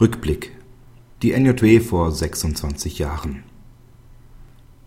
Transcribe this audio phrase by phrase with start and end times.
[0.00, 0.52] Rückblick
[1.20, 3.42] Die NJW vor 26 Jahren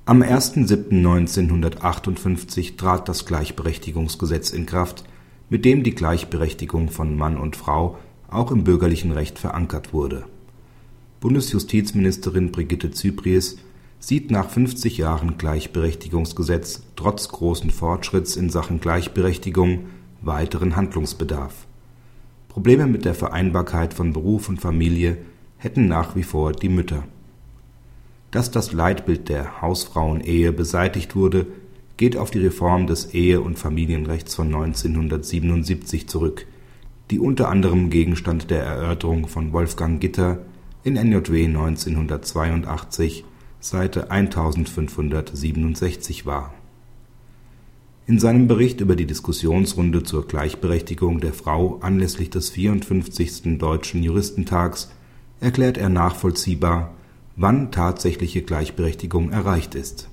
[0.05, 5.03] Am 1.7.1958 trat das Gleichberechtigungsgesetz in Kraft,
[5.51, 10.25] mit dem die Gleichberechtigung von Mann und Frau auch im bürgerlichen Recht verankert wurde.
[11.19, 13.59] Bundesjustizministerin Brigitte Zypries
[13.99, 19.89] sieht nach 50 Jahren Gleichberechtigungsgesetz trotz großen Fortschritts in Sachen Gleichberechtigung
[20.21, 21.67] weiteren Handlungsbedarf.
[22.53, 25.17] Probleme mit der Vereinbarkeit von Beruf und Familie
[25.57, 27.03] hätten nach wie vor die Mütter.
[28.29, 31.47] Dass das Leitbild der Hausfrauenehe beseitigt wurde,
[31.97, 36.45] geht auf die Reform des Ehe und Familienrechts von 1977 zurück,
[37.09, 40.37] die unter anderem Gegenstand der Erörterung von Wolfgang Gitter
[40.83, 43.25] in NJW 1982,
[43.61, 46.53] Seite 1567 war.
[48.05, 53.57] In seinem Bericht über die Diskussionsrunde zur Gleichberechtigung der Frau anlässlich des 54.
[53.57, 54.91] Deutschen Juristentags
[55.39, 56.93] erklärt er nachvollziehbar,
[57.37, 60.09] wann tatsächliche Gleichberechtigung erreicht ist.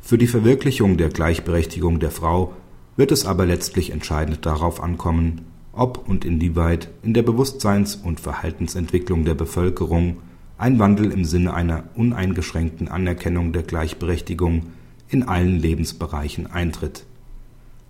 [0.00, 2.52] Für die Verwirklichung der Gleichberechtigung der Frau
[2.96, 9.24] wird es aber letztlich entscheidend darauf ankommen, ob und inwieweit in der Bewusstseins und Verhaltensentwicklung
[9.24, 10.16] der Bevölkerung
[10.58, 14.64] ein Wandel im Sinne einer uneingeschränkten Anerkennung der Gleichberechtigung
[15.08, 17.04] in allen Lebensbereichen eintritt.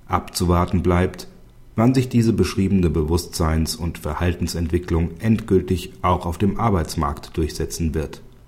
[0.07, 1.29] Abzuwarten bleibt,
[1.77, 8.21] wann sich diese beschriebene Bewusstseins und Verhaltensentwicklung endgültig auch auf dem Arbeitsmarkt durchsetzen wird